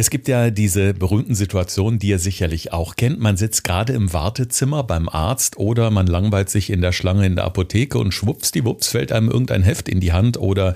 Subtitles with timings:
[0.00, 3.20] Es gibt ja diese berühmten Situationen, die ihr sicherlich auch kennt.
[3.20, 7.36] Man sitzt gerade im Wartezimmer beim Arzt oder man langweilt sich in der Schlange in
[7.36, 10.74] der Apotheke und schwuppsdiwupps fällt einem irgendein Heft in die Hand oder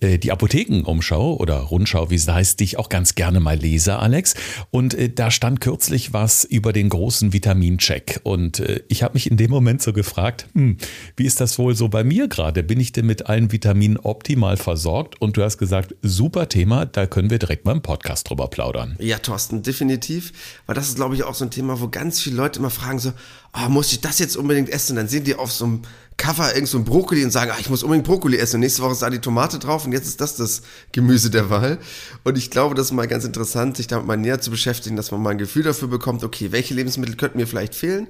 [0.00, 3.96] äh, die Apothekenumschau oder Rundschau, wie es heißt, die ich auch ganz gerne mal lese,
[4.00, 4.34] Alex.
[4.72, 8.22] Und äh, da stand kürzlich was über den großen Vitamincheck.
[8.24, 10.78] Und äh, ich habe mich in dem Moment so gefragt, hm,
[11.16, 12.64] wie ist das wohl so bei mir gerade?
[12.64, 15.20] Bin ich denn mit allen Vitaminen optimal versorgt?
[15.20, 18.63] Und du hast gesagt, super Thema, da können wir direkt mal im Podcast drüber plaudern.
[18.98, 20.32] Ja, Thorsten, definitiv.
[20.66, 22.98] Weil das ist, glaube ich, auch so ein Thema, wo ganz viele Leute immer fragen
[22.98, 23.12] so,
[23.52, 24.92] oh, muss ich das jetzt unbedingt essen?
[24.92, 25.82] Und dann sehen die auf so einem
[26.16, 28.56] Cover irgend so ein Brokkoli und sagen, ah, ich muss unbedingt Brokkoli essen.
[28.56, 31.50] Und nächste Woche ist da die Tomate drauf und jetzt ist das das Gemüse der
[31.50, 31.78] Wahl.
[32.22, 35.10] Und ich glaube, das ist mal ganz interessant, sich damit mal näher zu beschäftigen, dass
[35.10, 38.06] man mal ein Gefühl dafür bekommt, okay, welche Lebensmittel könnten mir vielleicht fehlen?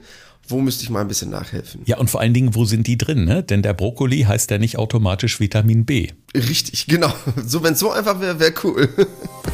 [0.46, 1.80] Wo müsste ich mal ein bisschen nachhelfen?
[1.86, 3.24] Ja, und vor allen Dingen, wo sind die drin?
[3.24, 3.42] Ne?
[3.42, 6.10] Denn der Brokkoli heißt ja nicht automatisch Vitamin B.
[6.34, 7.12] Richtig, genau.
[7.46, 8.88] So, wenn es so einfach wäre, wäre cool.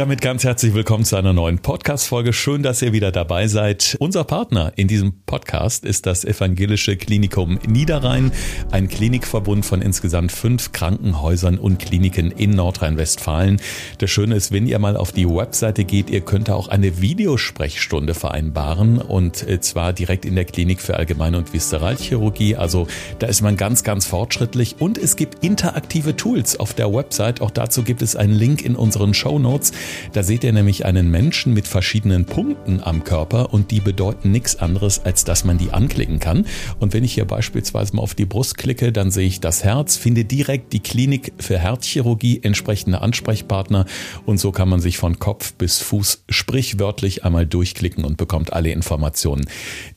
[0.00, 2.32] Damit ganz herzlich willkommen zu einer neuen Podcast-Folge.
[2.32, 3.98] Schön, dass ihr wieder dabei seid.
[4.00, 8.32] Unser Partner in diesem Podcast ist das Evangelische Klinikum Niederrhein,
[8.70, 13.60] ein Klinikverbund von insgesamt fünf Krankenhäusern und Kliniken in Nordrhein-Westfalen.
[13.98, 17.02] Das Schöne ist, wenn ihr mal auf die Webseite geht, ihr könnt da auch eine
[17.02, 22.56] Videosprechstunde vereinbaren und äh, zwar direkt in der Klinik für Allgemeine und Viszeralchirurgie.
[22.56, 22.86] Also
[23.18, 27.42] da ist man ganz, ganz fortschrittlich und es gibt interaktive Tools auf der Website.
[27.42, 29.72] Auch dazu gibt es einen Link in unseren Show Notes.
[30.12, 34.56] Da seht ihr nämlich einen Menschen mit verschiedenen Punkten am Körper und die bedeuten nichts
[34.56, 36.46] anderes, als dass man die anklicken kann.
[36.78, 39.96] Und wenn ich hier beispielsweise mal auf die Brust klicke, dann sehe ich das Herz,
[39.96, 43.86] finde direkt die Klinik für Herzchirurgie, entsprechende Ansprechpartner
[44.26, 48.70] und so kann man sich von Kopf bis Fuß sprichwörtlich einmal durchklicken und bekommt alle
[48.70, 49.46] Informationen,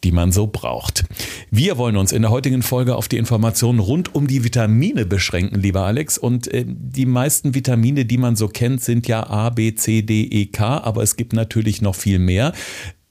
[0.03, 1.05] die man so braucht.
[1.51, 5.59] Wir wollen uns in der heutigen Folge auf die Informationen rund um die Vitamine beschränken,
[5.59, 6.17] lieber Alex.
[6.17, 10.23] Und äh, die meisten Vitamine, die man so kennt, sind ja A, B, C, D,
[10.23, 12.53] E, K, aber es gibt natürlich noch viel mehr.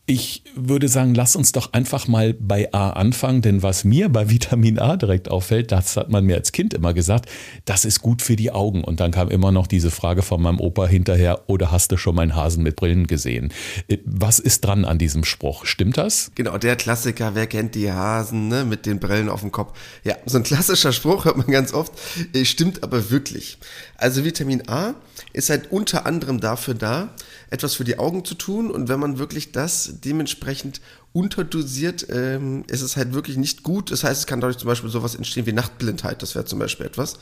[0.04, 4.28] Ich würde sagen, lass uns doch einfach mal bei A anfangen, denn was mir bei
[4.28, 7.30] Vitamin A direkt auffällt, das hat man mir als Kind immer gesagt,
[7.66, 8.82] das ist gut für die Augen.
[8.82, 12.16] Und dann kam immer noch diese Frage von meinem Opa hinterher, oder hast du schon
[12.16, 13.52] meinen Hasen mit Brillen gesehen?
[13.86, 15.66] Äh, was ist dran an diesem Spruch?
[15.66, 16.32] Stimmt das?
[16.34, 19.78] Genau, der Klassiker, wer kennt die Hasen ne, mit den Brillen auf dem Kopf?
[20.02, 21.92] Ja, so ein klassischer Spruch hört man ganz oft,
[22.34, 23.56] äh, stimmt aber wirklich.
[23.98, 24.94] Also Vitamin A
[25.32, 27.14] ist halt unter anderem dafür da,
[27.50, 28.70] etwas für die Augen zu tun.
[28.70, 30.80] Und wenn man wirklich das dementsprechend
[31.12, 33.90] unterdosiert, ähm, ist es halt wirklich nicht gut.
[33.90, 36.22] Das heißt, es kann dadurch zum Beispiel sowas entstehen wie Nachtblindheit.
[36.22, 37.18] Das wäre zum Beispiel etwas.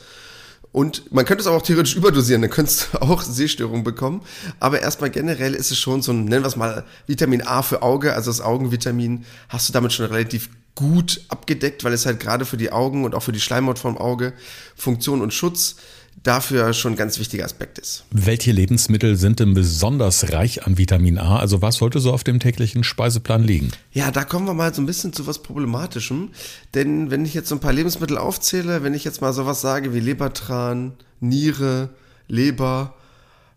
[0.71, 4.21] Und man könnte es aber auch theoretisch überdosieren, dann könntest du auch Sehstörungen bekommen.
[4.59, 7.81] Aber erstmal generell ist es schon so ein, nennen wir es mal, Vitamin A für
[7.81, 12.45] Auge, also das Augenvitamin, hast du damit schon relativ gut abgedeckt, weil es halt gerade
[12.45, 14.33] für die Augen und auch für die Schleimhaut vom Auge
[14.75, 15.75] Funktion und Schutz
[16.23, 18.05] dafür schon ein ganz wichtiger Aspekt ist.
[18.11, 21.37] Welche Lebensmittel sind denn besonders reich an Vitamin A?
[21.37, 23.71] Also was sollte so auf dem täglichen Speiseplan liegen?
[23.91, 26.29] Ja, da kommen wir mal so ein bisschen zu was Problematischem.
[26.73, 29.93] Denn wenn ich jetzt so ein paar Lebensmittel aufzähle, wenn ich jetzt mal sowas sage
[29.93, 31.89] wie Lebertran, Niere,
[32.27, 32.95] Leber,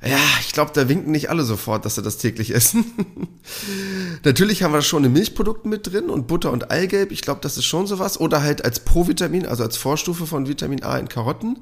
[0.07, 2.85] ja, ich glaube, da winken nicht alle sofort, dass sie das täglich essen.
[4.25, 7.13] Natürlich haben wir schon in Milchprodukten mit drin und Butter und Eigelb.
[7.13, 8.21] Ich glaube, das ist schon sowas.
[8.21, 11.59] Oder halt als Provitamin, also als Vorstufe von Vitamin A in Karotten.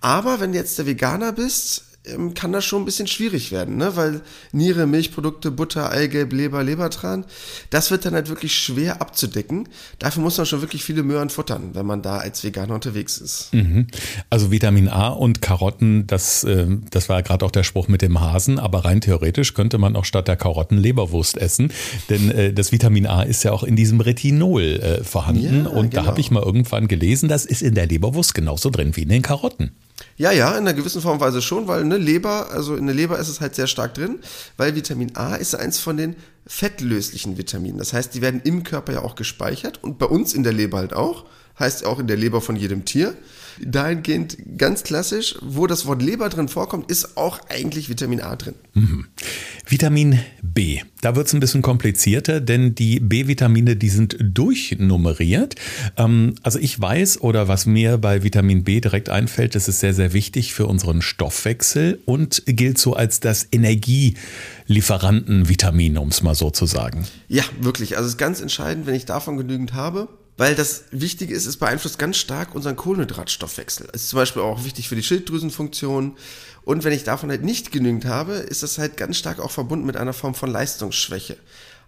[0.00, 3.76] Aber wenn du jetzt der Veganer bist, ähm, kann das schon ein bisschen schwierig werden,
[3.76, 3.96] ne?
[3.96, 4.20] weil
[4.52, 7.24] Niere, Milchprodukte, Butter, Eigelb, Leber, Lebertran,
[7.70, 9.68] das wird dann halt wirklich schwer abzudecken.
[9.98, 13.54] Dafür muss man schon wirklich viele Möhren futtern, wenn man da als Veganer unterwegs ist.
[13.54, 13.86] Mhm.
[14.28, 18.20] Also Vitamin A und Karotten, das, äh, das war gerade auch der Spruch mit dem
[18.20, 21.72] Hasen, aber rein theoretisch könnte man auch statt der Karotten Leberwurst essen,
[22.10, 25.90] denn äh, das Vitamin A ist ja auch in diesem Retinol äh, vorhanden ja, und
[25.90, 26.02] genau.
[26.02, 29.08] da habe ich mal irgendwann gelesen, das ist in der Leberwurst genauso drin wie in
[29.08, 29.70] den Karotten.
[30.16, 32.94] Ja, ja, in einer gewissen Form und Weise schon, weil eine Leber, also in der
[32.94, 34.18] Leber ist es halt sehr stark drin,
[34.56, 36.16] weil Vitamin A ist eins von den
[36.46, 37.78] fettlöslichen Vitaminen.
[37.78, 40.78] Das heißt, die werden im Körper ja auch gespeichert und bei uns in der Leber
[40.78, 41.24] halt auch,
[41.58, 43.16] heißt auch in der Leber von jedem Tier
[43.60, 48.54] dahingehend ganz klassisch, wo das Wort Leber drin vorkommt, ist auch eigentlich Vitamin A drin.
[48.74, 49.06] Mhm.
[49.66, 50.80] Vitamin B.
[51.00, 55.54] Da wird es ein bisschen komplizierter, denn die B-Vitamine, die sind durchnummeriert.
[55.96, 59.94] Ähm, also ich weiß oder was mir bei Vitamin B direkt einfällt, das ist sehr,
[59.94, 66.50] sehr wichtig für unseren Stoffwechsel und gilt so als das Energielieferantenvitamin, um es mal so
[66.50, 67.06] zu sagen.
[67.28, 67.96] Ja, wirklich.
[67.96, 71.56] Also es ist ganz entscheidend, wenn ich davon genügend habe, weil das Wichtige ist, es
[71.56, 73.88] beeinflusst ganz stark unseren Kohlenhydratstoffwechsel.
[73.92, 76.16] Es ist zum Beispiel auch wichtig für die Schilddrüsenfunktion.
[76.64, 79.86] Und wenn ich davon halt nicht genügend habe, ist das halt ganz stark auch verbunden
[79.86, 81.36] mit einer Form von Leistungsschwäche.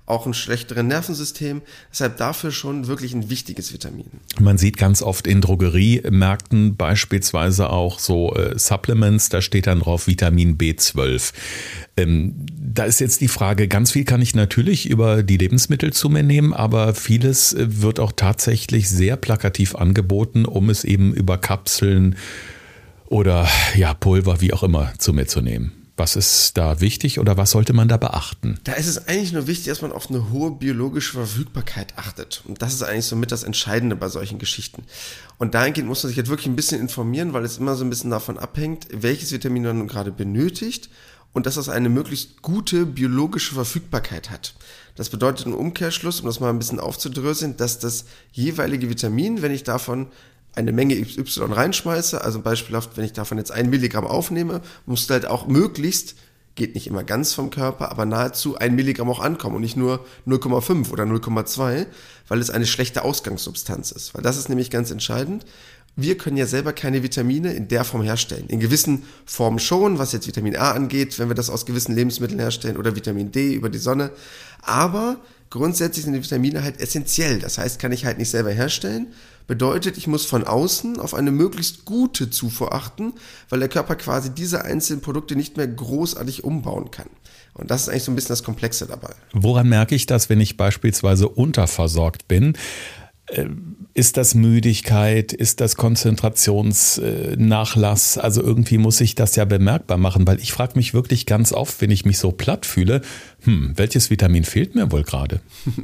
[0.07, 1.63] Auch ein schlechteres Nervensystem.
[1.91, 4.07] Deshalb dafür schon wirklich ein wichtiges Vitamin.
[4.39, 10.07] Man sieht ganz oft in Drogeriemärkten beispielsweise auch so äh, Supplements, da steht dann drauf
[10.07, 11.33] Vitamin B12.
[11.97, 16.09] Ähm, da ist jetzt die Frage, ganz viel kann ich natürlich über die Lebensmittel zu
[16.09, 21.39] mir nehmen, aber vieles äh, wird auch tatsächlich sehr plakativ angeboten, um es eben über
[21.39, 22.17] Kapseln
[23.07, 25.86] oder ja, Pulver, wie auch immer, zu mir zu nehmen.
[25.99, 28.61] Was ist da wichtig oder was sollte man da beachten?
[28.65, 32.43] Da ist es eigentlich nur wichtig, dass man auf eine hohe biologische Verfügbarkeit achtet.
[32.47, 34.85] Und das ist eigentlich somit das Entscheidende bei solchen Geschichten.
[35.39, 37.91] Und dahingehend muss man sich jetzt wirklich ein bisschen informieren, weil es immer so ein
[37.91, 40.91] bisschen davon abhängt, welches Vitamin man nun gerade benötigt
[41.33, 44.55] und dass das eine möglichst gute biologische Verfügbarkeit hat.
[44.97, 49.53] Das bedeutet im Umkehrschluss, um das mal ein bisschen aufzudröseln, dass das jeweilige Vitamin, wenn
[49.53, 50.09] ich davon
[50.57, 55.27] eine Menge XY reinschmeiße, also beispielhaft, wenn ich davon jetzt ein Milligramm aufnehme, muss halt
[55.27, 56.17] auch möglichst,
[56.55, 60.05] geht nicht immer ganz vom Körper, aber nahezu ein Milligramm auch ankommen und nicht nur
[60.27, 61.87] 0,5 oder 0,2,
[62.29, 64.15] weil es eine schlechte Ausgangssubstanz ist.
[64.15, 65.45] Weil das ist nämlich ganz entscheidend.
[65.95, 68.49] Wir können ja selber keine Vitamine in der Form herstellen.
[68.49, 72.41] In gewissen Formen schon, was jetzt Vitamin A angeht, wenn wir das aus gewissen Lebensmitteln
[72.41, 74.11] herstellen oder Vitamin D über die Sonne.
[74.63, 75.19] Aber
[75.51, 77.39] grundsätzlich sind die Vitamine halt essentiell.
[77.39, 79.09] Das heißt, kann ich halt nicht selber herstellen.
[79.47, 83.13] Bedeutet, ich muss von außen auf eine möglichst gute Zufuhr achten,
[83.49, 87.09] weil der Körper quasi diese einzelnen Produkte nicht mehr großartig umbauen kann.
[87.55, 89.15] Und das ist eigentlich so ein bisschen das Komplexe dabei.
[89.33, 92.55] Woran merke ich das, wenn ich beispielsweise unterversorgt bin?
[93.29, 95.33] Ähm, ist das Müdigkeit?
[95.33, 98.19] Ist das Konzentrationsnachlass?
[98.19, 101.81] Also irgendwie muss ich das ja bemerkbar machen, weil ich frage mich wirklich ganz oft,
[101.81, 103.01] wenn ich mich so platt fühle,
[103.43, 105.41] hm, welches Vitamin fehlt mir wohl gerade?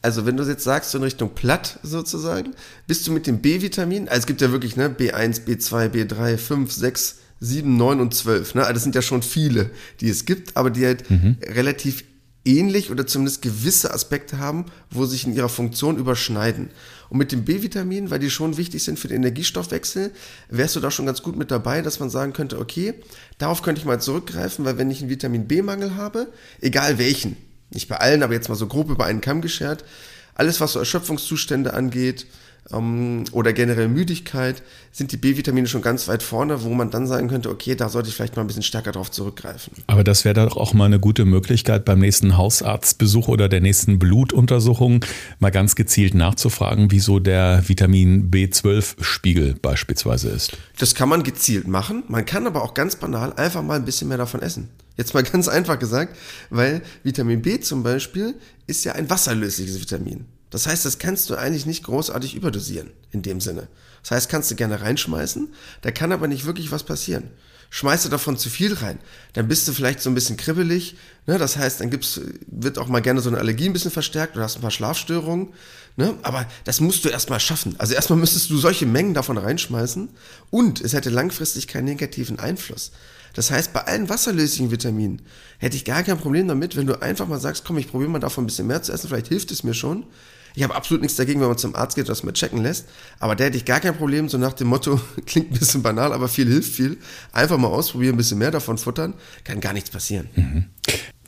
[0.00, 2.54] Also wenn du jetzt sagst, so in Richtung platt sozusagen,
[2.86, 6.70] bist du mit dem B-Vitamin, also es gibt ja wirklich ne, B1, B2, B3, 5,
[6.70, 8.54] 6, 7, 9 und 12.
[8.54, 8.62] Ne?
[8.62, 9.70] Also das sind ja schon viele,
[10.00, 11.36] die es gibt, aber die halt mhm.
[11.42, 12.04] relativ
[12.44, 16.70] ähnlich oder zumindest gewisse Aspekte haben, wo sich in ihrer Funktion überschneiden.
[17.10, 20.12] Und mit dem B-Vitamin, weil die schon wichtig sind für den Energiestoffwechsel,
[20.48, 22.94] wärst du da schon ganz gut mit dabei, dass man sagen könnte, okay,
[23.38, 26.28] darauf könnte ich mal zurückgreifen, weil wenn ich einen Vitamin B-Mangel habe,
[26.60, 27.36] egal welchen,
[27.70, 29.84] nicht bei allen, aber jetzt mal so grob über einen Kamm geschert,
[30.34, 32.26] alles was so Erschöpfungszustände angeht,
[32.72, 34.62] ähm, oder generell Müdigkeit,
[34.92, 38.08] sind die B-Vitamine schon ganz weit vorne, wo man dann sagen könnte, okay, da sollte
[38.08, 39.72] ich vielleicht mal ein bisschen stärker drauf zurückgreifen.
[39.86, 43.98] Aber das wäre doch auch mal eine gute Möglichkeit, beim nächsten Hausarztbesuch oder der nächsten
[43.98, 45.04] Blutuntersuchung
[45.38, 50.56] mal ganz gezielt nachzufragen, wieso der Vitamin B12-Spiegel beispielsweise ist.
[50.78, 52.04] Das kann man gezielt machen.
[52.08, 54.68] Man kann aber auch ganz banal einfach mal ein bisschen mehr davon essen.
[54.96, 56.16] Jetzt mal ganz einfach gesagt,
[56.50, 58.34] weil Vitamin B zum Beispiel
[58.66, 60.26] ist ja ein wasserlösliches Vitamin.
[60.50, 63.68] Das heißt, das kannst du eigentlich nicht großartig überdosieren in dem Sinne.
[64.02, 65.52] Das heißt, kannst du gerne reinschmeißen,
[65.82, 67.30] da kann aber nicht wirklich was passieren.
[67.70, 68.98] Schmeißt du davon zu viel rein,
[69.34, 70.96] dann bist du vielleicht so ein bisschen kribbelig.
[71.26, 71.36] Ne?
[71.36, 74.44] Das heißt, dann gibt's, wird auch mal gerne so eine Allergie ein bisschen verstärkt oder
[74.44, 75.48] hast ein paar Schlafstörungen.
[75.96, 76.14] Ne?
[76.22, 77.74] Aber das musst du erstmal schaffen.
[77.76, 80.08] Also erstmal müsstest du solche Mengen davon reinschmeißen
[80.48, 82.92] und es hätte langfristig keinen negativen Einfluss.
[83.34, 85.20] Das heißt, bei allen wasserlöslichen Vitaminen
[85.58, 88.18] hätte ich gar kein Problem damit, wenn du einfach mal sagst, komm, ich probiere mal
[88.18, 90.06] davon ein bisschen mehr zu essen, vielleicht hilft es mir schon.
[90.58, 92.88] Ich habe absolut nichts dagegen, wenn man zum Arzt geht und das mal checken lässt.
[93.20, 96.12] Aber da hätte ich gar kein Problem, so nach dem Motto, klingt ein bisschen banal,
[96.12, 96.96] aber viel hilft viel.
[97.30, 99.14] Einfach mal ausprobieren, ein bisschen mehr davon futtern,
[99.44, 100.28] kann gar nichts passieren.
[100.34, 100.64] Mhm.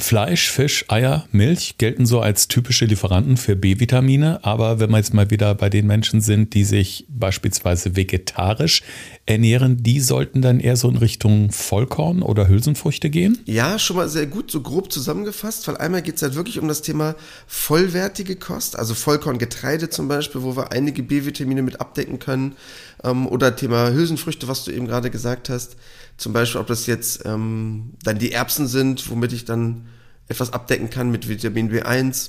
[0.01, 4.45] Fleisch, Fisch, Eier, Milch gelten so als typische Lieferanten für B-Vitamine.
[4.45, 8.83] Aber wenn wir jetzt mal wieder bei den Menschen sind, die sich beispielsweise vegetarisch
[9.27, 13.39] ernähren, die sollten dann eher so in Richtung Vollkorn oder Hülsenfrüchte gehen?
[13.45, 16.67] Ja, schon mal sehr gut, so grob zusammengefasst, weil einmal geht es halt wirklich um
[16.67, 17.15] das Thema
[17.47, 22.57] vollwertige Kost, also Vollkorngetreide zum Beispiel, wo wir einige B-Vitamine mit abdecken können.
[23.05, 25.77] Ähm, oder Thema Hülsenfrüchte, was du eben gerade gesagt hast.
[26.21, 29.87] Zum Beispiel, ob das jetzt ähm, dann die Erbsen sind, womit ich dann
[30.29, 32.29] etwas abdecken kann mit Vitamin B1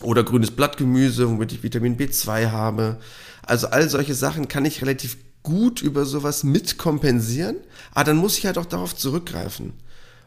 [0.00, 2.98] oder grünes Blattgemüse, womit ich Vitamin B2 habe.
[3.42, 7.58] Also all solche Sachen kann ich relativ gut über sowas mitkompensieren,
[7.92, 9.74] aber dann muss ich halt auch darauf zurückgreifen.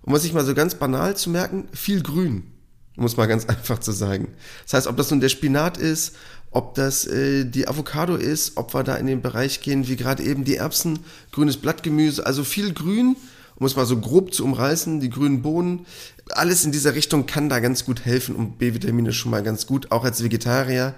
[0.03, 2.53] Um was ich mal so ganz banal zu merken, viel Grün,
[2.95, 4.29] um es mal ganz einfach zu sagen.
[4.63, 6.15] Das heißt, ob das nun der Spinat ist,
[6.51, 10.23] ob das äh, die Avocado ist, ob wir da in den Bereich gehen, wie gerade
[10.23, 10.99] eben die Erbsen,
[11.31, 13.15] grünes Blattgemüse, also viel Grün,
[13.55, 15.85] um es mal so grob zu umreißen, die grünen Bohnen,
[16.29, 19.91] alles in dieser Richtung kann da ganz gut helfen, um B-Vitamine schon mal ganz gut,
[19.91, 20.95] auch als Vegetarier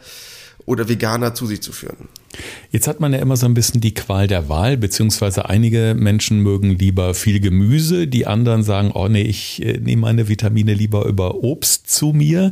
[0.66, 2.10] oder Veganer zu sich zu führen.
[2.72, 6.40] Jetzt hat man ja immer so ein bisschen die Qual der Wahl, beziehungsweise einige Menschen
[6.42, 11.06] mögen lieber viel Gemüse, die anderen sagen, oh nee, ich äh, nehme meine Vitamine lieber
[11.06, 12.52] über Obst zu mir.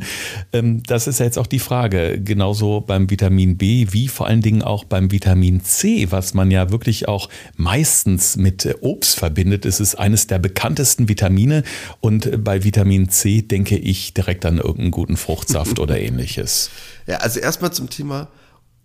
[0.52, 4.42] Ähm, das ist ja jetzt auch die Frage, genauso beim Vitamin B wie vor allen
[4.42, 9.64] Dingen auch beim Vitamin C, was man ja wirklich auch meistens mit äh, Obst verbindet.
[9.64, 11.62] Es ist eines der bekanntesten Vitamine
[12.00, 16.70] und äh, bei Vitamin C denke ich direkt an irgendeinen guten Fruchtsaft oder ähnliches.
[17.06, 18.28] Ja, also erstmal zum Thema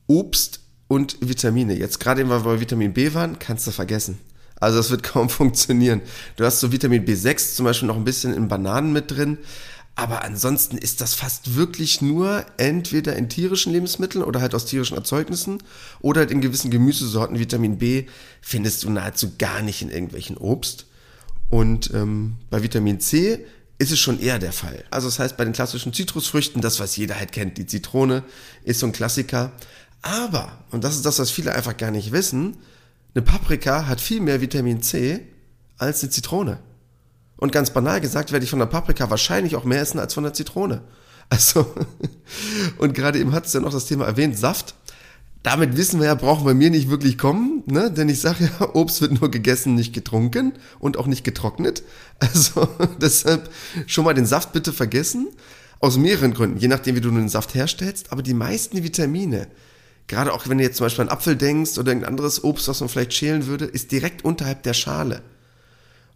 [0.07, 0.62] Obst
[0.93, 1.73] und Vitamine.
[1.73, 4.19] Jetzt gerade eben, weil wir bei Vitamin B waren, kannst du vergessen.
[4.59, 6.01] Also das wird kaum funktionieren.
[6.35, 9.39] Du hast so Vitamin B6 zum Beispiel noch ein bisschen in Bananen mit drin.
[9.95, 14.97] Aber ansonsten ist das fast wirklich nur entweder in tierischen Lebensmitteln oder halt aus tierischen
[14.97, 15.61] Erzeugnissen
[15.99, 17.39] oder halt in gewissen Gemüsesorten.
[17.39, 18.05] Vitamin B
[18.41, 20.87] findest du nahezu gar nicht in irgendwelchen Obst.
[21.49, 23.45] Und ähm, bei Vitamin C
[23.77, 24.83] ist es schon eher der Fall.
[24.89, 28.23] Also das heißt, bei den klassischen Zitrusfrüchten, das, was jeder halt kennt, die Zitrone,
[28.63, 29.51] ist so ein Klassiker.
[30.03, 32.57] Aber, und das ist das, was viele einfach gar nicht wissen,
[33.15, 35.21] eine Paprika hat viel mehr Vitamin C
[35.77, 36.59] als eine Zitrone.
[37.37, 40.23] Und ganz banal gesagt, werde ich von der Paprika wahrscheinlich auch mehr essen als von
[40.23, 40.81] der Zitrone.
[41.29, 41.73] Also,
[42.77, 44.75] und gerade eben hat es ja noch das Thema erwähnt, Saft.
[45.41, 47.91] Damit wissen wir ja, brauchen wir mir nicht wirklich kommen, ne?
[47.91, 51.83] denn ich sage ja, Obst wird nur gegessen, nicht getrunken und auch nicht getrocknet.
[52.19, 52.67] Also
[53.01, 53.49] deshalb
[53.87, 55.27] schon mal den Saft bitte vergessen.
[55.79, 58.13] Aus mehreren Gründen, je nachdem, wie du den Saft herstellst.
[58.13, 59.47] Aber die meisten Vitamine,
[60.07, 62.79] gerade auch wenn du jetzt zum Beispiel an Apfel denkst oder irgendein anderes Obst, was
[62.79, 65.21] man vielleicht schälen würde, ist direkt unterhalb der Schale.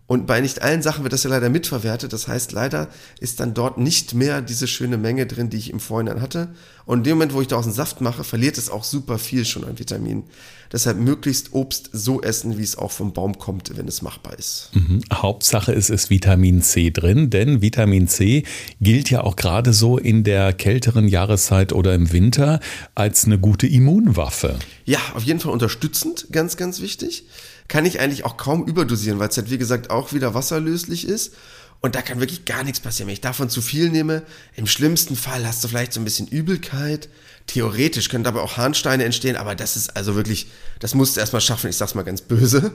[0.07, 2.13] Und bei nicht allen Sachen wird das ja leider mitverwertet.
[2.13, 2.87] Das heißt, leider
[3.19, 6.47] ist dann dort nicht mehr diese schöne Menge drin, die ich im Vorhinein hatte.
[6.85, 9.43] Und in dem Moment, wo ich daraus einen Saft mache, verliert es auch super viel
[9.43, 10.23] schon an Vitaminen.
[10.71, 14.71] Deshalb möglichst Obst so essen, wie es auch vom Baum kommt, wenn es machbar ist.
[14.73, 15.01] Mhm.
[15.13, 18.43] Hauptsache ist es Vitamin C drin, denn Vitamin C
[18.79, 22.61] gilt ja auch gerade so in der kälteren Jahreszeit oder im Winter
[22.95, 24.57] als eine gute Immunwaffe.
[24.85, 27.25] Ja, auf jeden Fall unterstützend, ganz, ganz wichtig
[27.67, 31.33] kann ich eigentlich auch kaum überdosieren, weil es halt wie gesagt auch wieder wasserlöslich ist.
[31.79, 33.07] Und da kann wirklich gar nichts passieren.
[33.07, 34.23] Wenn ich davon zu viel nehme,
[34.55, 37.07] im schlimmsten Fall hast du vielleicht so ein bisschen Übelkeit.
[37.45, 40.47] Theoretisch können dabei auch Harnsteine entstehen, aber das ist also wirklich,
[40.79, 42.73] das musst du erstmal schaffen, ich sag's mal ganz böse.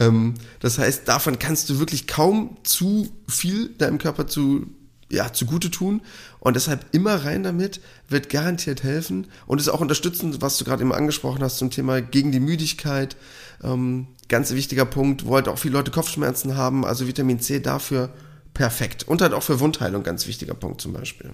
[0.00, 4.66] Ähm, das heißt, davon kannst du wirklich kaum zu viel deinem Körper zu
[5.12, 6.00] ja, zugute tun.
[6.40, 10.82] Und deshalb immer rein damit, wird garantiert helfen und ist auch unterstützend, was du gerade
[10.82, 13.16] immer angesprochen hast zum Thema gegen die Müdigkeit.
[13.62, 18.10] Ähm, ganz wichtiger Punkt, wo halt auch viele Leute Kopfschmerzen haben, also Vitamin C dafür
[18.54, 19.08] perfekt.
[19.08, 21.30] Und halt auch für Wundheilung ganz wichtiger Punkt zum Beispiel.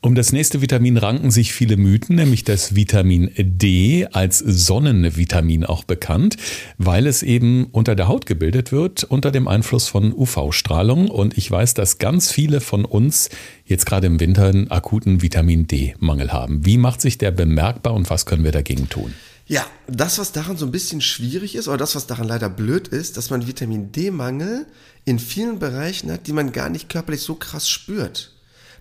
[0.00, 5.84] Um das nächste Vitamin ranken sich viele Mythen, nämlich das Vitamin D als Sonnenvitamin auch
[5.84, 6.36] bekannt,
[6.78, 11.08] weil es eben unter der Haut gebildet wird, unter dem Einfluss von UV-Strahlung.
[11.08, 13.28] Und ich weiß, dass ganz viele von uns
[13.64, 16.64] jetzt gerade im Winter einen akuten Vitamin D-Mangel haben.
[16.64, 19.12] Wie macht sich der bemerkbar und was können wir dagegen tun?
[19.46, 22.88] Ja, das, was daran so ein bisschen schwierig ist, oder das, was daran leider blöd
[22.88, 24.66] ist, dass man Vitamin D-Mangel
[25.04, 28.32] in vielen Bereichen hat, die man gar nicht körperlich so krass spürt.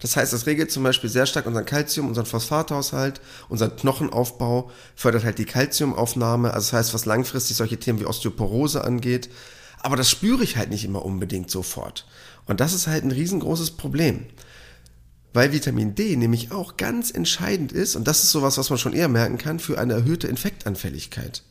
[0.02, 5.24] Das heißt, das regelt zum Beispiel sehr stark unseren Kalzium, unseren Phosphathaushalt, unseren Knochenaufbau, fördert
[5.24, 9.30] halt die Kalziumaufnahme, also das heißt, was langfristig solche Themen wie Osteoporose angeht.
[9.80, 12.08] Aber das spüre ich halt nicht immer unbedingt sofort.
[12.46, 14.26] Und das ist halt ein riesengroßes Problem.
[15.34, 18.94] Weil Vitamin D nämlich auch ganz entscheidend ist, und das ist sowas, was man schon
[18.94, 21.44] eher merken kann, für eine erhöhte Infektanfälligkeit.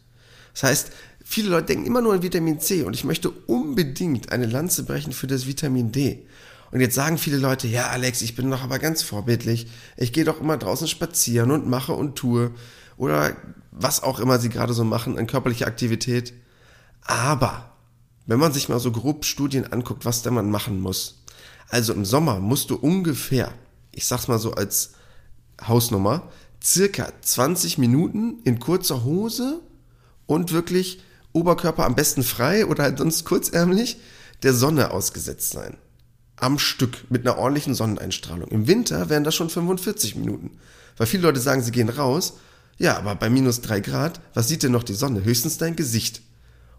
[0.53, 0.91] Das heißt,
[1.25, 5.13] viele Leute denken immer nur an Vitamin C und ich möchte unbedingt eine Lanze brechen
[5.13, 6.27] für das Vitamin D.
[6.73, 9.67] Und jetzt sagen viele Leute, ja Alex, ich bin doch aber ganz vorbildlich.
[9.97, 12.53] Ich gehe doch immer draußen spazieren und mache und tue.
[12.97, 13.37] Oder
[13.71, 16.33] was auch immer sie gerade so machen an körperlicher Aktivität.
[17.03, 17.73] Aber
[18.27, 21.25] wenn man sich mal so grob Studien anguckt, was denn man machen muss.
[21.69, 23.53] Also im Sommer musst du ungefähr,
[23.93, 24.93] ich sag's mal so als
[25.67, 26.31] Hausnummer,
[26.63, 29.61] circa 20 Minuten in kurzer Hose
[30.27, 33.99] und wirklich Oberkörper am besten frei oder halt sonst kurzärmlich
[34.43, 35.77] der Sonne ausgesetzt sein.
[36.37, 38.49] Am Stück mit einer ordentlichen Sonneneinstrahlung.
[38.49, 40.53] Im Winter wären das schon 45 Minuten.
[40.97, 42.35] Weil viele Leute sagen, sie gehen raus.
[42.79, 45.23] Ja, aber bei minus drei Grad, was sieht denn noch die Sonne?
[45.23, 46.23] Höchstens dein Gesicht.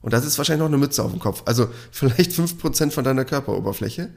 [0.02, 1.44] Und das ist wahrscheinlich noch eine Mütze auf dem Kopf.
[1.46, 4.10] Also vielleicht fünf Prozent von deiner Körperoberfläche.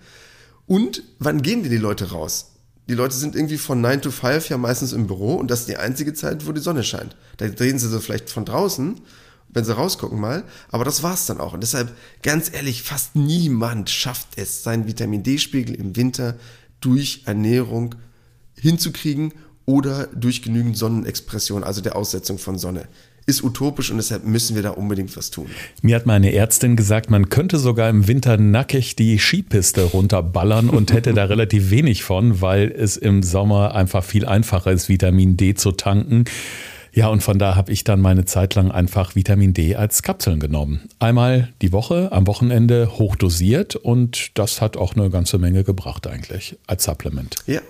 [0.66, 2.53] Und wann gehen denn die Leute raus?
[2.88, 5.68] Die Leute sind irgendwie von 9 to 5 ja meistens im Büro und das ist
[5.68, 7.16] die einzige Zeit, wo die Sonne scheint.
[7.38, 9.00] Da drehen sie so vielleicht von draußen
[9.54, 10.44] wenn sie rausgucken mal.
[10.68, 11.54] Aber das war's dann auch.
[11.54, 16.36] Und deshalb, ganz ehrlich, fast niemand schafft es, seinen Vitamin D-Spiegel im Winter
[16.80, 17.94] durch Ernährung
[18.60, 19.32] hinzukriegen
[19.64, 22.88] oder durch genügend Sonnenexpression, also der Aussetzung von Sonne.
[23.26, 25.46] Ist utopisch und deshalb müssen wir da unbedingt was tun.
[25.82, 30.92] Mir hat meine Ärztin gesagt, man könnte sogar im Winter nackig die Skipiste runterballern und
[30.92, 35.54] hätte da relativ wenig von, weil es im Sommer einfach viel einfacher ist, Vitamin D
[35.54, 36.24] zu tanken.
[36.94, 40.38] Ja, und von da habe ich dann meine Zeit lang einfach Vitamin D als Kapseln
[40.38, 40.82] genommen.
[41.00, 46.56] Einmal die Woche, am Wochenende hochdosiert und das hat auch eine ganze Menge gebracht eigentlich
[46.68, 47.34] als Supplement.
[47.46, 47.60] Ja,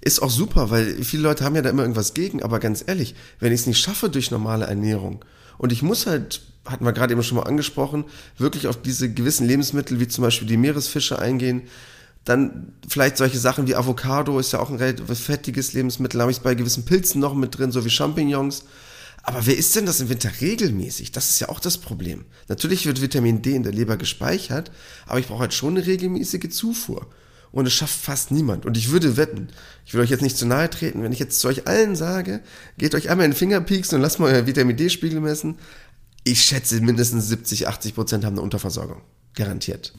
[0.00, 3.14] ist auch super, weil viele Leute haben ja da immer irgendwas gegen, aber ganz ehrlich,
[3.38, 5.24] wenn ich es nicht schaffe durch normale Ernährung
[5.58, 8.04] und ich muss halt, hatten wir gerade eben schon mal angesprochen,
[8.38, 11.62] wirklich auf diese gewissen Lebensmittel wie zum Beispiel die Meeresfische eingehen,
[12.24, 16.38] dann vielleicht solche Sachen wie Avocado ist ja auch ein relativ fettiges Lebensmittel, habe ich
[16.38, 18.64] es bei gewissen Pilzen noch mit drin, so wie Champignons.
[19.22, 21.12] Aber wer isst denn das im Winter regelmäßig?
[21.12, 22.24] Das ist ja auch das Problem.
[22.48, 24.70] Natürlich wird Vitamin D in der Leber gespeichert,
[25.06, 27.06] aber ich brauche halt schon eine regelmäßige Zufuhr.
[27.52, 28.64] Und es schafft fast niemand.
[28.64, 29.48] Und ich würde wetten,
[29.84, 32.40] ich will euch jetzt nicht zu nahe treten, wenn ich jetzt zu euch allen sage,
[32.78, 35.58] geht euch einmal in den Finger pieksen und lasst mal euer Vitamin D-Spiegel messen.
[36.22, 39.00] Ich schätze, mindestens 70, 80 Prozent haben eine Unterversorgung.
[39.34, 39.92] Garantiert.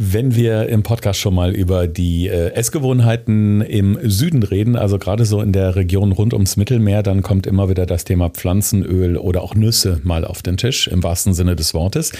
[0.00, 5.24] Wenn wir im Podcast schon mal über die äh, Essgewohnheiten im Süden reden, also gerade
[5.24, 9.42] so in der Region rund ums Mittelmeer, dann kommt immer wieder das Thema Pflanzenöl oder
[9.42, 12.12] auch Nüsse mal auf den Tisch, im wahrsten Sinne des Wortes.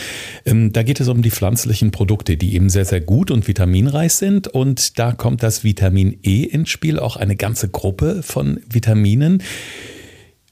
[0.44, 4.14] Ähm, da geht es um die pflanzlichen Produkte, die eben sehr, sehr gut und vitaminreich
[4.14, 4.49] sind.
[4.49, 9.40] Und da kommt das Vitamin E ins Spiel, auch eine ganze Gruppe von Vitaminen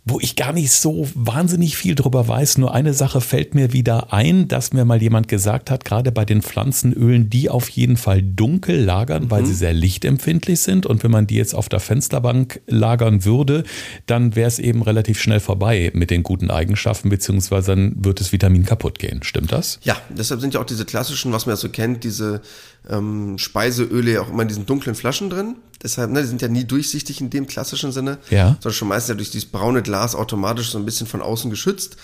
[0.09, 2.59] wo ich gar nicht so wahnsinnig viel drüber weiß.
[2.59, 6.25] Nur eine Sache fällt mir wieder ein, dass mir mal jemand gesagt hat, gerade bei
[6.25, 9.31] den Pflanzenölen, die auf jeden Fall dunkel lagern, mhm.
[9.33, 10.87] weil sie sehr lichtempfindlich sind.
[10.87, 13.65] Und wenn man die jetzt auf der Fensterbank lagern würde,
[14.07, 18.31] dann wäre es eben relativ schnell vorbei mit den guten Eigenschaften, beziehungsweise dann wird das
[18.31, 19.25] Vitamin kaputt gehen.
[19.25, 19.81] Stimmt das?
[19.83, 22.43] Ja, deshalb sind ja auch diese klassischen, was man ja so kennt, diese
[22.89, 25.57] ähm, Speiseöle ja auch immer in diesen dunklen Flaschen drin.
[25.83, 28.57] Deshalb, ne, die sind ja nie durchsichtig in dem klassischen Sinne, ja.
[28.61, 31.97] sondern schon meistens ja durch dieses braune Glas automatisch so ein bisschen von außen geschützt.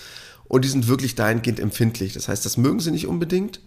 [0.45, 2.13] Und die sind wirklich dahingehend empfindlich.
[2.13, 3.59] Das heißt, das mögen sie nicht unbedingt.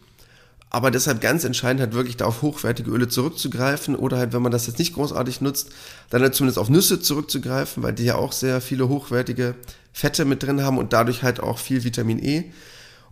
[0.68, 4.52] Aber deshalb ganz entscheidend halt wirklich da auf hochwertige Öle zurückzugreifen oder halt, wenn man
[4.52, 5.70] das jetzt nicht großartig nutzt,
[6.10, 9.54] dann halt zumindest auf Nüsse zurückzugreifen, weil die ja auch sehr viele hochwertige
[9.92, 12.52] Fette mit drin haben und dadurch halt auch viel Vitamin E.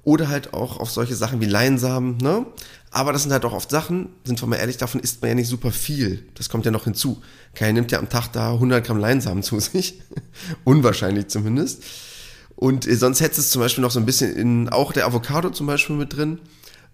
[0.04, 2.46] Oder halt auch auf solche Sachen wie Leinsamen, ne?
[2.90, 5.34] Aber das sind halt auch oft Sachen, sind wir mal ehrlich, davon isst man ja
[5.34, 6.28] nicht super viel.
[6.34, 7.20] Das kommt ja noch hinzu.
[7.54, 10.00] Keiner nimmt ja am Tag da 100 Gramm Leinsamen zu sich.
[10.64, 11.82] Unwahrscheinlich zumindest.
[12.54, 15.06] Und äh, sonst hättest du es zum Beispiel noch so ein bisschen in, auch der
[15.06, 16.38] Avocado zum Beispiel mit drin.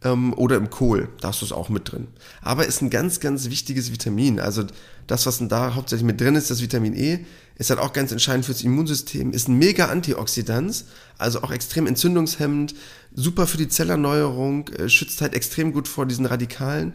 [0.02, 2.09] Ähm, oder im Kohl, da hast du es auch mit drin.
[2.40, 4.40] Aber ist ein ganz, ganz wichtiges Vitamin.
[4.40, 4.64] Also
[5.07, 7.26] das, was da hauptsächlich mit drin ist, das Vitamin E,
[7.61, 10.83] ist halt auch ganz entscheidend fürs Immunsystem, ist ein mega Antioxidant,
[11.18, 12.75] also auch extrem entzündungshemmend,
[13.14, 16.94] super für die Zellerneuerung, äh, schützt halt extrem gut vor diesen Radikalen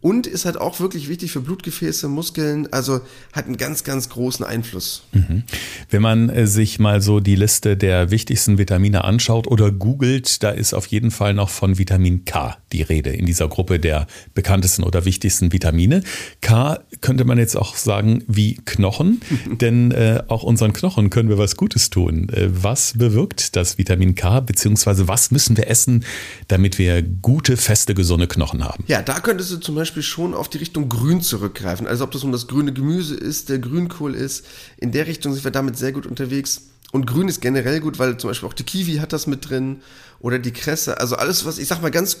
[0.00, 3.02] und ist halt auch wirklich wichtig für Blutgefäße, Muskeln, also
[3.34, 5.02] hat einen ganz, ganz großen Einfluss.
[5.12, 5.42] Mhm.
[5.90, 10.48] Wenn man äh, sich mal so die Liste der wichtigsten Vitamine anschaut oder googelt, da
[10.48, 14.82] ist auf jeden Fall noch von Vitamin K die Rede in dieser Gruppe der bekanntesten
[14.82, 16.02] oder wichtigsten Vitamine.
[16.40, 19.20] K könnte man jetzt auch sagen wie Knochen,
[19.60, 22.28] denn äh, auch unseren Knochen können wir was Gutes tun.
[22.30, 26.04] Äh, was bewirkt das Vitamin K, beziehungsweise was müssen wir essen,
[26.48, 28.84] damit wir gute, feste, gesunde Knochen haben?
[28.86, 31.86] Ja, da könntest du zum Beispiel Beispiel schon auf die Richtung Grün zurückgreifen.
[31.86, 34.46] Also ob das um das grüne Gemüse ist, der Grünkohl ist.
[34.76, 36.68] In der Richtung sind wir damit sehr gut unterwegs.
[36.92, 39.80] Und Grün ist generell gut, weil zum Beispiel auch die Kiwi hat das mit drin
[40.20, 41.00] oder die Kresse.
[41.00, 42.18] Also alles, was ich sag mal ganz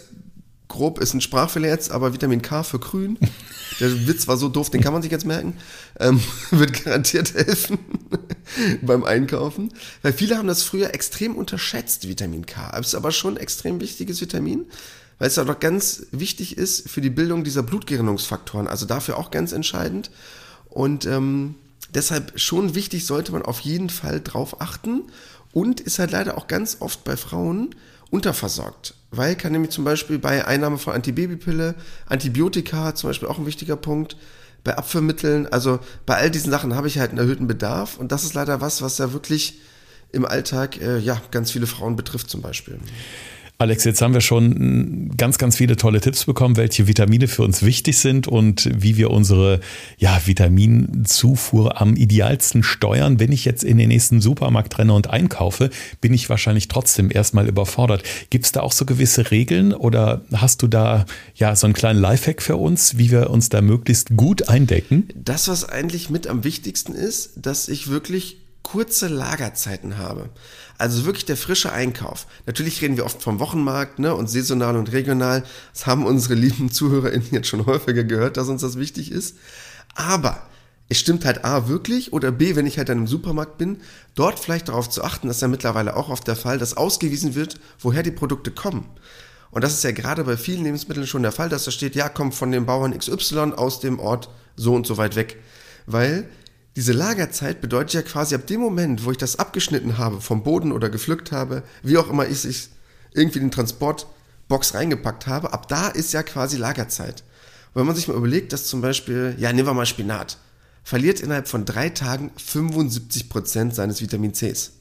[0.70, 3.18] grob ist ein Sprachfehler jetzt, aber Vitamin K für Grün.
[3.78, 5.58] Der Witz war so doof, den kann man sich jetzt merken.
[5.98, 7.78] Ähm, wird garantiert helfen
[8.82, 9.72] beim Einkaufen.
[10.00, 12.78] Weil viele haben das früher extrem unterschätzt, Vitamin K.
[12.78, 14.64] Ist aber schon ein extrem wichtiges Vitamin
[15.20, 19.30] weil es auch noch ganz wichtig ist für die Bildung dieser Blutgerinnungsfaktoren, also dafür auch
[19.30, 20.10] ganz entscheidend.
[20.70, 21.56] Und ähm,
[21.94, 25.02] deshalb schon wichtig, sollte man auf jeden Fall drauf achten
[25.52, 27.74] und ist halt leider auch ganz oft bei Frauen
[28.10, 28.94] unterversorgt.
[29.10, 31.74] Weil kann nämlich zum Beispiel bei Einnahme von Antibabypille,
[32.06, 34.16] Antibiotika zum Beispiel auch ein wichtiger Punkt,
[34.62, 38.24] bei Abführmitteln, also bei all diesen Sachen habe ich halt einen erhöhten Bedarf und das
[38.24, 39.60] ist leider was, was ja wirklich
[40.12, 42.78] im Alltag äh, ja ganz viele Frauen betrifft zum Beispiel.
[43.60, 47.62] Alex, jetzt haben wir schon ganz, ganz viele tolle Tipps bekommen, welche Vitamine für uns
[47.62, 49.60] wichtig sind und wie wir unsere
[49.98, 53.20] ja, Vitaminzufuhr am idealsten steuern.
[53.20, 55.68] Wenn ich jetzt in den nächsten Supermarkt renne und einkaufe,
[56.00, 58.02] bin ich wahrscheinlich trotzdem erstmal überfordert.
[58.30, 62.00] Gibt es da auch so gewisse Regeln oder hast du da ja so einen kleinen
[62.00, 65.08] Lifehack für uns, wie wir uns da möglichst gut eindecken?
[65.14, 68.38] Das, was eigentlich mit am wichtigsten ist, dass ich wirklich
[68.70, 70.28] kurze Lagerzeiten habe.
[70.78, 72.26] Also wirklich der frische Einkauf.
[72.46, 75.42] Natürlich reden wir oft vom Wochenmarkt ne, und saisonal und regional.
[75.72, 79.36] Das haben unsere lieben ZuhörerInnen jetzt schon häufiger gehört, dass uns das wichtig ist.
[79.96, 80.46] Aber
[80.88, 83.78] es stimmt halt A wirklich oder B, wenn ich halt dann im Supermarkt bin,
[84.14, 87.34] dort vielleicht darauf zu achten, das ist ja mittlerweile auch oft der Fall, dass ausgewiesen
[87.34, 88.88] wird, woher die Produkte kommen.
[89.50, 92.08] Und das ist ja gerade bei vielen Lebensmitteln schon der Fall, dass da steht, ja,
[92.08, 95.38] kommt von dem Bauern XY aus dem Ort so und so weit weg.
[95.86, 96.28] Weil
[96.80, 100.72] diese Lagerzeit bedeutet ja quasi ab dem Moment, wo ich das abgeschnitten habe, vom Boden
[100.72, 102.70] oder gepflückt habe, wie auch immer ich es
[103.12, 107.22] irgendwie in den Transportbox reingepackt habe, ab da ist ja quasi Lagerzeit.
[107.74, 110.38] Und wenn man sich mal überlegt, dass zum Beispiel, ja, nehmen wir mal Spinat,
[110.82, 114.72] verliert innerhalb von drei Tagen 75% seines Vitamin Cs.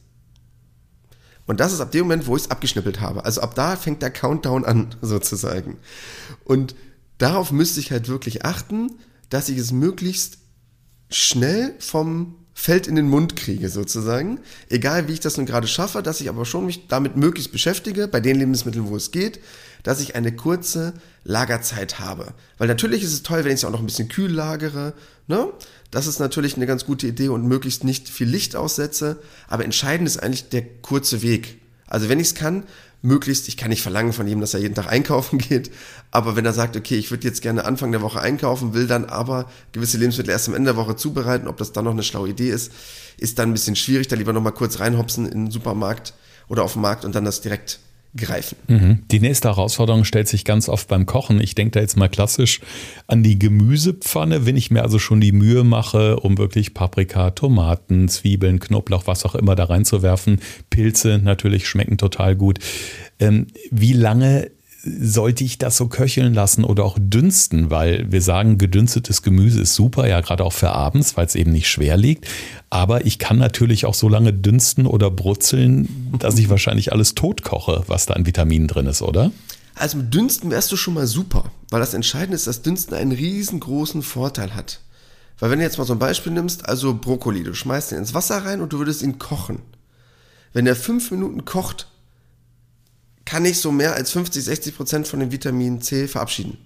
[1.47, 3.25] Und das ist ab dem Moment, wo ich es abgeschnippelt habe.
[3.25, 5.75] Also ab da fängt der Countdown an, sozusagen.
[6.45, 6.75] Und
[7.17, 8.91] darauf müsste ich halt wirklich achten,
[9.29, 10.37] dass ich es möglichst
[11.09, 14.41] schnell vom Feld in den Mund kriege, sozusagen.
[14.67, 18.07] Egal, wie ich das nun gerade schaffe, dass ich aber schon mich damit möglichst beschäftige,
[18.07, 19.39] bei den Lebensmitteln, wo es geht,
[19.83, 20.93] dass ich eine kurze
[21.23, 22.33] Lagerzeit habe.
[22.57, 24.93] Weil natürlich ist es toll, wenn ich es auch noch ein bisschen kühl lagere.
[25.27, 25.47] Ne?
[25.89, 29.21] Das ist natürlich eine ganz gute Idee und möglichst nicht viel Licht aussetze.
[29.47, 31.61] Aber entscheidend ist eigentlich der kurze Weg.
[31.87, 32.63] Also wenn ich es kann,
[33.01, 35.71] möglichst, ich kann nicht verlangen von ihm, dass er jeden Tag einkaufen geht,
[36.11, 39.05] aber wenn er sagt, okay, ich würde jetzt gerne Anfang der Woche einkaufen, will dann
[39.05, 42.29] aber gewisse Lebensmittel erst am Ende der Woche zubereiten, ob das dann noch eine schlaue
[42.29, 42.71] Idee ist,
[43.17, 46.13] ist dann ein bisschen schwierig, da lieber nochmal kurz reinhopsen in den Supermarkt
[46.47, 47.79] oder auf den Markt und dann das direkt
[48.15, 48.57] greifen.
[48.67, 49.03] Mhm.
[49.11, 51.39] Die nächste Herausforderung stellt sich ganz oft beim Kochen.
[51.39, 52.59] Ich denke da jetzt mal klassisch
[53.07, 58.09] an die Gemüsepfanne, wenn ich mir also schon die Mühe mache, um wirklich Paprika, Tomaten,
[58.09, 60.39] Zwiebeln, Knoblauch, was auch immer da reinzuwerfen.
[60.69, 62.59] Pilze natürlich schmecken total gut.
[63.19, 64.49] Ähm, wie lange
[64.81, 69.75] sollte ich das so köcheln lassen oder auch dünsten, weil wir sagen, gedünstetes Gemüse ist
[69.75, 72.27] super, ja gerade auch für abends, weil es eben nicht schwer liegt.
[72.69, 77.43] Aber ich kann natürlich auch so lange dünsten oder brutzeln, dass ich wahrscheinlich alles tot
[77.43, 79.31] koche, was da an Vitaminen drin ist, oder?
[79.75, 83.11] Also mit Dünsten wärst du schon mal super, weil das Entscheidende ist, dass Dünsten einen
[83.11, 84.81] riesengroßen Vorteil hat.
[85.39, 88.13] Weil wenn du jetzt mal so ein Beispiel nimmst, also Brokkoli, du schmeißt ihn ins
[88.13, 89.61] Wasser rein und du würdest ihn kochen.
[90.51, 91.87] Wenn er fünf Minuten kocht,
[93.25, 96.57] kann ich so mehr als 50, 60 Prozent von dem Vitamin C verabschieden.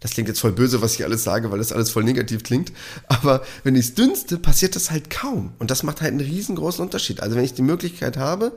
[0.00, 2.72] Das klingt jetzt voll böse, was ich alles sage, weil das alles voll negativ klingt.
[3.08, 5.54] Aber wenn ich es dünste, passiert das halt kaum.
[5.58, 7.20] Und das macht halt einen riesengroßen Unterschied.
[7.20, 8.52] Also wenn ich die Möglichkeit habe,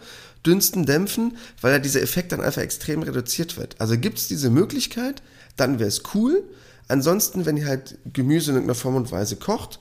[0.46, 3.80] dünsten, dämpfen, weil ja dieser Effekt dann einfach extrem reduziert wird.
[3.80, 5.22] Also gibt es diese Möglichkeit,
[5.56, 6.44] dann wäre es cool.
[6.88, 9.80] Ansonsten, wenn ihr halt Gemüse in irgendeiner Form und Weise kocht,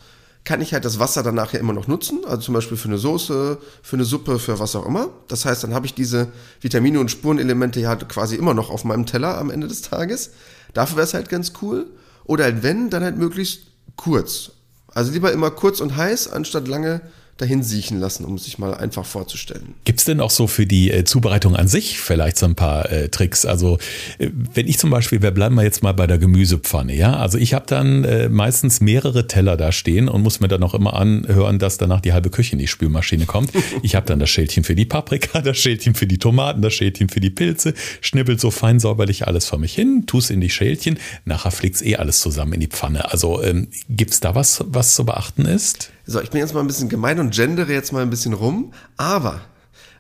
[0.48, 2.96] kann ich halt das Wasser danach ja immer noch nutzen, also zum Beispiel für eine
[2.96, 5.10] Soße, für eine Suppe, für was auch immer.
[5.28, 6.28] Das heißt, dann habe ich diese
[6.62, 10.30] Vitamine und Spurenelemente ja quasi immer noch auf meinem Teller am Ende des Tages.
[10.72, 11.84] Dafür wäre es halt ganz cool.
[12.24, 13.64] Oder halt wenn, dann halt möglichst
[13.96, 14.52] kurz.
[14.86, 17.02] Also lieber immer kurz und heiß, anstatt lange
[17.38, 19.74] dahin siechen lassen, um sich mal einfach vorzustellen.
[19.84, 22.90] Gibt es denn auch so für die äh, Zubereitung an sich vielleicht so ein paar
[22.90, 23.46] äh, Tricks?
[23.46, 23.78] Also
[24.18, 27.38] äh, wenn ich zum Beispiel, wir bleiben mal jetzt mal bei der Gemüsepfanne, ja, also
[27.38, 30.94] ich habe dann äh, meistens mehrere Teller da stehen und muss mir dann auch immer
[30.94, 33.52] anhören, dass danach die halbe Küche in die Spülmaschine kommt.
[33.82, 37.08] Ich habe dann das Schälchen für die Paprika, das Schälchen für die Tomaten, das Schälchen
[37.08, 40.98] für die Pilze, schnippelt so fein säuberlich alles vor mich hin, tu's in die Schälchen,
[41.24, 43.12] nachher fliegt's eh alles zusammen in die Pfanne.
[43.12, 45.92] Also ähm, gibt's da was, was zu beachten ist?
[46.10, 48.72] So, ich bin jetzt mal ein bisschen gemein und gendere jetzt mal ein bisschen rum,
[48.96, 49.40] aber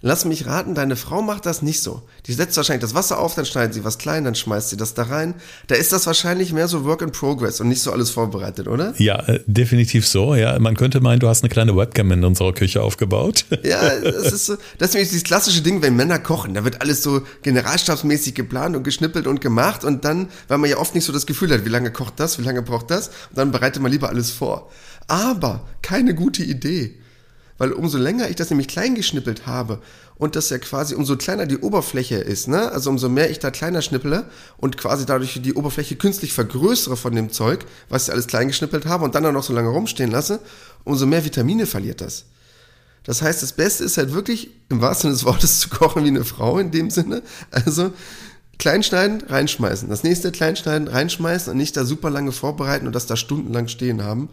[0.00, 2.02] lass mich raten, deine Frau macht das nicht so.
[2.26, 4.94] Die setzt wahrscheinlich das Wasser auf, dann schneidet sie was klein, dann schmeißt sie das
[4.94, 5.34] da rein.
[5.66, 8.94] Da ist das wahrscheinlich mehr so Work in Progress und nicht so alles vorbereitet, oder?
[8.98, 10.36] Ja, äh, definitiv so.
[10.36, 13.44] Ja, man könnte meinen, du hast eine kleine Webcam in unserer Küche aufgebaut.
[13.64, 16.80] Ja, das ist so, das ist nämlich dieses klassische Ding, wenn Männer kochen, da wird
[16.80, 21.04] alles so generalstabsmäßig geplant und geschnippelt und gemacht und dann, weil man ja oft nicht
[21.04, 23.82] so das Gefühl hat, wie lange kocht das, wie lange braucht das, und dann bereitet
[23.82, 24.70] man lieber alles vor
[25.08, 26.94] aber keine gute Idee.
[27.58, 29.80] Weil umso länger ich das nämlich klein geschnippelt habe
[30.16, 32.70] und das ja quasi, umso kleiner die Oberfläche ist, ne?
[32.70, 34.24] Also umso mehr ich da kleiner schnippele
[34.56, 38.86] und quasi dadurch die Oberfläche künstlich vergrößere von dem Zeug, was ich alles klein geschnippelt
[38.86, 40.38] habe und dann auch noch so lange rumstehen lasse,
[40.84, 42.26] umso mehr Vitamine verliert das.
[43.02, 46.08] Das heißt, das Beste ist halt wirklich, im wahrsten Sinne des Wortes, zu kochen wie
[46.08, 47.22] eine Frau in dem Sinne.
[47.50, 47.92] Also
[48.58, 49.88] kleinschneiden, reinschmeißen.
[49.88, 54.02] Das nächste kleinschneiden, reinschmeißen und nicht da super lange vorbereiten und das da stundenlang stehen
[54.02, 54.28] haben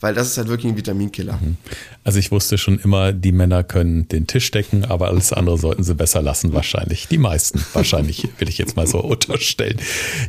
[0.00, 1.38] weil das ist halt wirklich ein Vitaminkiller.
[1.42, 1.56] Mhm.
[2.04, 5.82] Also ich wusste schon immer, die Männer können den Tisch decken, aber alles andere sollten
[5.82, 7.08] sie besser lassen wahrscheinlich.
[7.08, 9.78] Die meisten wahrscheinlich, will ich jetzt mal so unterstellen.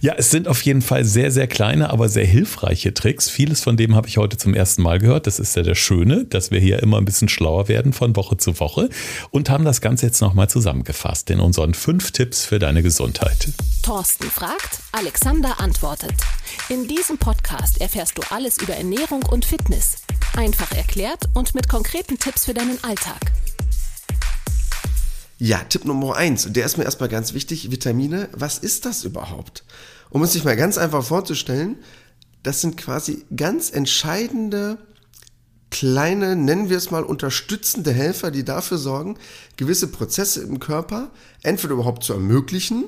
[0.02, 3.30] Ja, es sind auf jeden Fall sehr, sehr kleine, aber sehr hilfreiche Tricks.
[3.30, 5.28] Vieles von dem habe ich heute zum ersten Mal gehört.
[5.28, 8.38] Das ist ja das Schöne, dass wir hier immer ein bisschen schlauer werden von Woche
[8.38, 8.90] zu Woche
[9.30, 13.50] und haben das Ganze jetzt nochmal zusammengefasst in unseren fünf Tipps für deine Gesundheit.
[13.84, 16.16] Thorsten fragt, Alexander antwortet.
[16.70, 19.98] In diesem Podcast erfährst du alles über Ernährung und Fitness.
[20.36, 23.32] Einfach erklärt und mit konkreten Tipps für deinen Alltag.
[25.40, 29.04] Ja, Tipp Nummer eins, und der ist mir erstmal ganz wichtig, Vitamine, was ist das
[29.04, 29.64] überhaupt?
[30.10, 31.78] Um es sich mal ganz einfach vorzustellen,
[32.44, 34.78] das sind quasi ganz entscheidende
[35.70, 39.18] kleine, nennen wir es mal, unterstützende Helfer, die dafür sorgen,
[39.58, 41.12] gewisse Prozesse im Körper
[41.44, 42.86] entweder überhaupt zu ermöglichen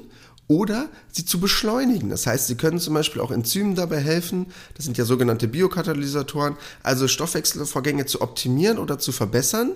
[0.49, 2.09] oder sie zu beschleunigen.
[2.09, 6.57] Das heißt, sie können zum Beispiel auch Enzymen dabei helfen, das sind ja sogenannte Biokatalysatoren,
[6.83, 9.73] also Stoffwechselvorgänge zu optimieren oder zu verbessern,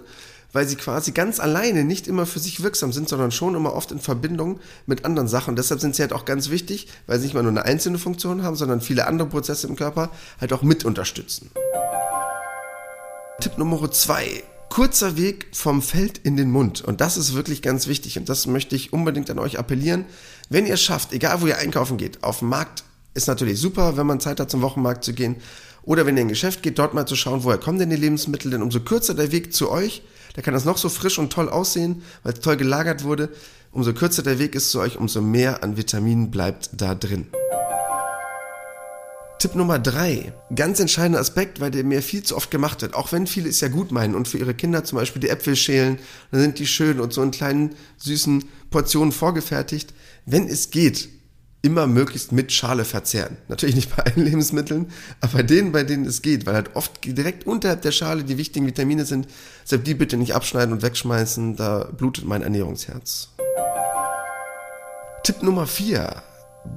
[0.52, 3.92] weil sie quasi ganz alleine nicht immer für sich wirksam sind, sondern schon immer oft
[3.92, 5.56] in Verbindung mit anderen Sachen.
[5.56, 8.44] deshalb sind sie halt auch ganz wichtig, weil sie nicht mal nur eine einzelne Funktion
[8.44, 10.10] haben, sondern viele andere Prozesse im Körper
[10.42, 11.52] halt auch mit unterstützen.
[13.40, 16.82] Tipp Nummer zwei kurzer Weg vom Feld in den Mund.
[16.82, 18.18] Und das ist wirklich ganz wichtig.
[18.18, 20.06] Und das möchte ich unbedingt an euch appellieren.
[20.50, 22.84] Wenn ihr schafft, egal wo ihr einkaufen geht, auf dem Markt
[23.14, 25.36] ist natürlich super, wenn man Zeit hat, zum Wochenmarkt zu gehen.
[25.84, 27.98] Oder wenn ihr in ein Geschäft geht, dort mal zu schauen, woher kommen denn die
[27.98, 28.50] Lebensmittel.
[28.50, 30.02] Denn umso kürzer der Weg zu euch,
[30.36, 33.30] da kann das noch so frisch und toll aussehen, weil es toll gelagert wurde.
[33.74, 37.28] Umso kürzer der Weg ist zu euch, umso mehr an Vitaminen bleibt da drin.
[39.44, 43.12] Tipp Nummer drei, ganz entscheidender Aspekt, weil der mir viel zu oft gemacht wird, auch
[43.12, 46.00] wenn viele es ja gut meinen und für ihre Kinder zum Beispiel die Äpfel schälen,
[46.32, 49.94] dann sind die schön und so in kleinen süßen Portionen vorgefertigt.
[50.26, 51.10] Wenn es geht,
[51.62, 53.36] immer möglichst mit Schale verzehren.
[53.50, 57.04] Natürlich nicht bei allen Lebensmitteln, aber bei denen, bei denen es geht, weil halt oft
[57.04, 59.28] direkt unterhalb der Schale die wichtigen Vitamine sind.
[59.66, 63.28] Deshalb die bitte nicht abschneiden und wegschmeißen, da blutet mein Ernährungsherz.
[65.26, 66.24] Tipp Nummer vier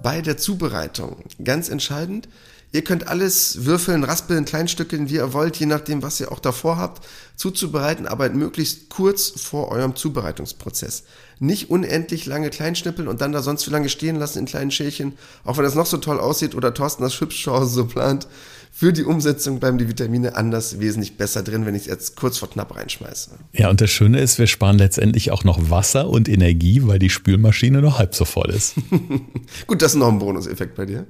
[0.03, 1.19] bei der Zubereitung.
[1.45, 2.29] Ganz entscheidend,
[2.77, 6.77] Ihr könnt alles würfeln, raspeln, kleinstückeln, wie ihr wollt, je nachdem, was ihr auch davor
[6.77, 11.05] habt, zuzubereiten, aber möglichst kurz vor eurem Zubereitungsprozess.
[11.39, 15.15] Nicht unendlich lange kleinschnippeln und dann da sonst wie lange stehen lassen in kleinen Schälchen,
[15.43, 18.29] auch wenn das noch so toll aussieht oder Thorsten das Hübschchance so plant.
[18.71, 22.37] Für die Umsetzung bleiben die Vitamine anders wesentlich besser drin, wenn ich es jetzt kurz
[22.37, 23.31] vor knapp reinschmeiße.
[23.55, 27.09] Ja, und das Schöne ist, wir sparen letztendlich auch noch Wasser und Energie, weil die
[27.09, 28.75] Spülmaschine nur halb so voll ist.
[29.67, 31.07] Gut, das ist noch ein Bonuseffekt bei dir.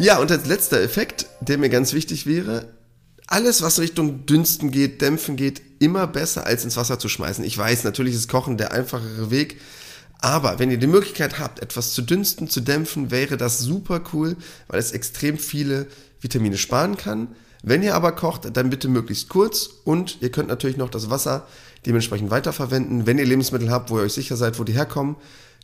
[0.00, 2.72] Ja, und als letzter Effekt, der mir ganz wichtig wäre,
[3.26, 7.44] alles, was Richtung Dünsten geht, Dämpfen geht, immer besser als ins Wasser zu schmeißen.
[7.44, 9.60] Ich weiß, natürlich ist Kochen der einfachere Weg,
[10.18, 14.36] aber wenn ihr die Möglichkeit habt, etwas zu dünsten, zu dämpfen, wäre das super cool,
[14.68, 15.86] weil es extrem viele
[16.18, 17.28] Vitamine sparen kann.
[17.62, 21.46] Wenn ihr aber kocht, dann bitte möglichst kurz und ihr könnt natürlich noch das Wasser
[21.84, 23.06] dementsprechend weiterverwenden.
[23.06, 25.16] Wenn ihr Lebensmittel habt, wo ihr euch sicher seid, wo die herkommen,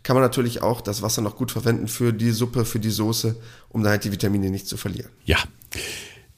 [0.06, 3.34] kann man natürlich auch das Wasser noch gut verwenden für die Suppe, für die Soße,
[3.70, 5.10] um da halt die Vitamine nicht zu verlieren.
[5.24, 5.38] Ja.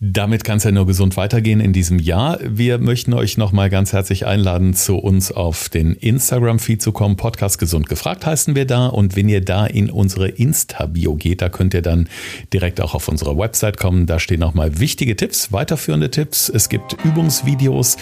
[0.00, 2.38] Damit kann es ja nur gesund weitergehen in diesem Jahr.
[2.44, 7.16] Wir möchten euch nochmal ganz herzlich einladen, zu uns auf den Instagram-Feed zu kommen.
[7.16, 8.87] Podcast Gesund gefragt heißen wir da.
[8.87, 12.08] Und wenn ihr da in unsere Insta-Bio geht, da könnt ihr dann
[12.52, 14.06] direkt auch auf unsere Website kommen.
[14.06, 16.48] Da stehen nochmal wichtige Tipps, weiterführende Tipps.
[16.48, 17.96] Es gibt Übungsvideos.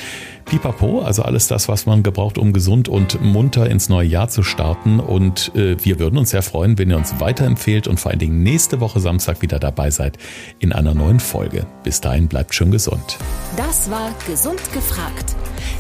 [0.47, 4.45] Pipapo, also alles das, was man gebraucht, um gesund und munter ins neue Jahr zu
[4.45, 5.01] starten.
[5.01, 8.45] Und äh, wir würden uns sehr freuen, wenn ihr uns weiterempfehlt und vor allen Dingen
[8.45, 10.19] nächste Woche Samstag wieder dabei seid
[10.61, 11.67] in einer neuen Folge.
[11.87, 13.17] Bis dahin bleibt schön gesund.
[13.57, 15.37] Das war Gesund gefragt.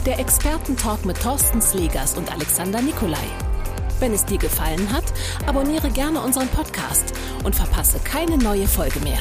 [0.06, 3.26] Der Expertentalk mit Thorsten Slegers und Alexander Nikolai.
[3.98, 5.02] Wenn es dir gefallen hat,
[5.48, 9.18] abonniere gerne unseren Podcast und verpasse keine neue Folge mehr.